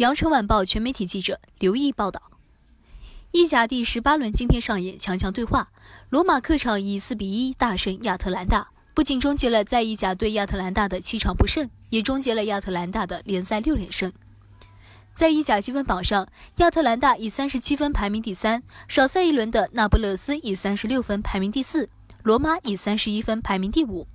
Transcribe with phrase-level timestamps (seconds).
[0.00, 2.22] 羊城晚报全媒体记者刘毅报道。
[3.32, 5.68] 意甲第十八轮今天上演强强对话，
[6.08, 14.10] 罗马客场以四比一大胜亚特兰大，不仅终结了在意甲对亚特兰大的七场不胜，也终结了亚特兰大的联赛六连胜。
[15.12, 16.26] 在意甲积分榜上，
[16.56, 21.90] 亚特兰大以三十七分排名第三，少赛一轮的那不勒斯以三十六分排名第四，
[22.22, 24.08] 罗马以三十一分排名第五。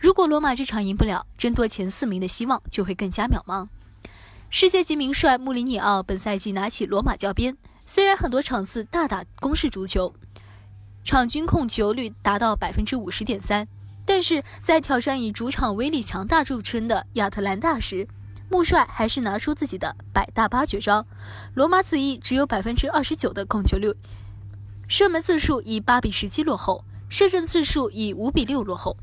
[0.00, 3.68] 如果罗马这场赢不了，争夺前四名的希望就会更加渺茫。
[4.50, 7.54] 世界级名帅穆里尼奥本赛季拿起罗马教鞭。
[7.84, 10.14] 虽然很多场次大打攻势足球，
[11.04, 13.68] 场均控球率达到百分之五十点三，
[14.06, 18.08] 但是在挑战以主场威力强大著称的亚特兰大时，
[18.50, 21.06] 穆帅还是拿出自己的百大八绝招。
[21.52, 23.94] 罗马此役只有百分之二十九的控球率，
[24.88, 28.96] 射门次数以八比十七落后，射正次数以五比六落后，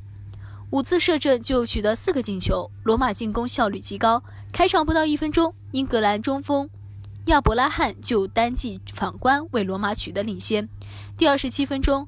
[0.71, 2.69] 五次射正就取得四个进球。
[2.83, 6.69] 罗马进攻效率极高，开场不到一分钟，英格兰中锋。
[7.25, 10.69] 亚伯拉罕就单记反观为罗马取得领先。
[11.17, 12.07] 第二十七分钟，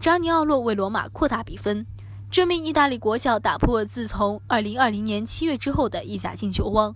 [0.00, 1.86] 扎尼奥洛为罗马扩大比分。
[2.30, 6.94] 这名意大利国脚打破自从二零二零年七月之后的意甲进球荒。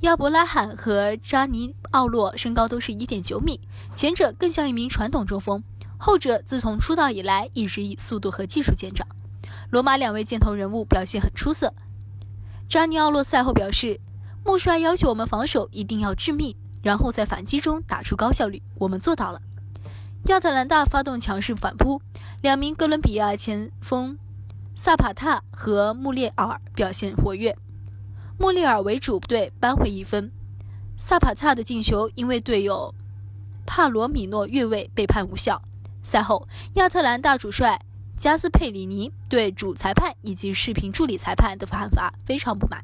[0.00, 3.60] 亚伯拉罕和扎尼奥洛身高都是一点九米，
[3.94, 5.62] 前者更像一名传统中锋，
[5.96, 9.06] 后者自从出道以来一直以速度和技术见长。
[9.72, 11.74] 罗马两位箭头人物表现很出色。
[12.68, 13.98] 扎尼奥洛赛后表示。
[14.44, 19.40] 穆帅要求我们防守一定要致命，然后在反击中打出高效率，我们做到了。
[20.24, 22.02] 亚特兰大发动强势反扑，
[22.40, 24.18] 两名哥伦比亚前锋
[24.74, 27.56] 萨帕塔和穆列尔表现活跃，
[28.36, 30.32] 穆列尔为主队扳回一分。
[30.96, 32.92] 萨帕塔的进球因为队友
[33.64, 35.62] 帕罗米诺越位被判无效。
[36.02, 37.80] 赛后，亚特兰大主帅
[38.22, 42.80] 加斯佩里尼对主裁判以及视频助理裁判的判罚非常不满。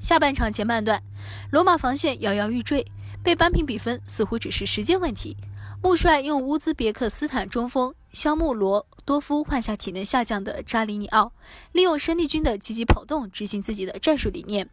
[0.00, 1.02] 下半场前半段，
[1.50, 2.84] 罗马防线摇摇欲坠，
[3.22, 5.34] 被扳平比分似乎只是时间问题。
[5.82, 11.32] 穆帅用乌兹别克斯坦中锋肖穆罗多夫换下体能下降的扎里尼奥，
[11.72, 14.68] 利用生力军的积极跑动执行自己的战术理念。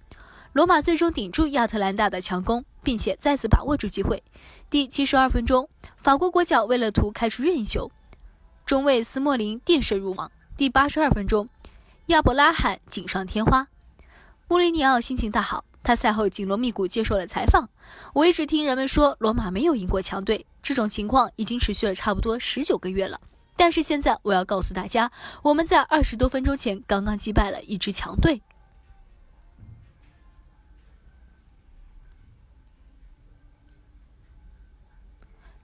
[0.51, 4.21] 罗马最终顶住亚特兰大的强攻，并且再次把握住机会。
[4.69, 7.89] 第七十二分钟，法国国脚为了图开出任意球，
[8.65, 10.31] 中卫斯莫林垫射入网。
[10.57, 11.47] 第八十二分钟，
[12.07, 13.67] 亚伯拉罕锦上添花。
[14.47, 17.69] 穆里尼奥心情大好，他赛后紧锣密鼓接受了采访。
[18.15, 23.21] 我一直听人们说罗马没有赢过强队，这种情况已经持续了差不多十九个月了。
[23.55, 25.11] 但是现在我要告诉大家，
[25.43, 28.41] 我们在二十多分钟前刚刚击败了一支强队。